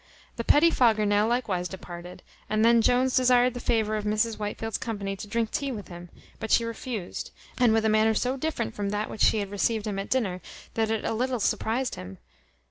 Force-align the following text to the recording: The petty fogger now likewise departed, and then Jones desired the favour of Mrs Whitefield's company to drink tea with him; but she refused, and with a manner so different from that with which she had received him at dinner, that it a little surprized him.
The 0.35 0.43
petty 0.43 0.71
fogger 0.71 1.05
now 1.05 1.27
likewise 1.27 1.67
departed, 1.67 2.23
and 2.49 2.65
then 2.65 2.81
Jones 2.81 3.15
desired 3.15 3.53
the 3.53 3.59
favour 3.59 3.95
of 3.97 4.03
Mrs 4.03 4.37
Whitefield's 4.39 4.79
company 4.79 5.15
to 5.15 5.27
drink 5.27 5.51
tea 5.51 5.71
with 5.71 5.89
him; 5.89 6.09
but 6.39 6.49
she 6.49 6.65
refused, 6.65 7.29
and 7.59 7.71
with 7.71 7.85
a 7.85 7.87
manner 7.87 8.15
so 8.15 8.35
different 8.35 8.73
from 8.73 8.89
that 8.89 9.11
with 9.11 9.21
which 9.21 9.29
she 9.29 9.37
had 9.37 9.51
received 9.51 9.85
him 9.85 9.99
at 9.99 10.09
dinner, 10.09 10.41
that 10.73 10.89
it 10.89 11.05
a 11.05 11.13
little 11.13 11.39
surprized 11.39 11.93
him. 11.93 12.17